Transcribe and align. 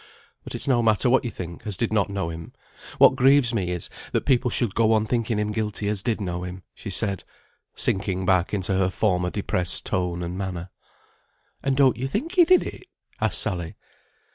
"But 0.43 0.55
it's 0.55 0.67
no 0.67 0.81
matter 0.81 1.11
what 1.11 1.23
you 1.23 1.29
think 1.29 1.61
as 1.67 1.77
did 1.77 1.93
not 1.93 2.09
know 2.09 2.31
him. 2.31 2.53
What 2.97 3.15
grieves 3.15 3.53
me 3.53 3.69
is, 3.69 3.87
that 4.13 4.25
people 4.25 4.49
should 4.49 4.73
go 4.73 4.93
on 4.93 5.05
thinking 5.05 5.37
him 5.37 5.51
guilty 5.51 5.87
as 5.89 6.01
did 6.01 6.19
know 6.19 6.43
him," 6.43 6.63
she 6.73 6.89
said, 6.89 7.23
sinking 7.75 8.25
back 8.25 8.51
into 8.51 8.73
her 8.73 8.89
former 8.89 9.29
depressed 9.29 9.85
tone 9.85 10.23
and 10.23 10.35
manner. 10.39 10.71
"And 11.61 11.77
don't 11.77 11.97
you 11.97 12.07
think 12.07 12.31
he 12.31 12.45
did 12.45 12.63
it?" 12.63 12.87
asked 13.21 13.37
Sally. 13.37 13.75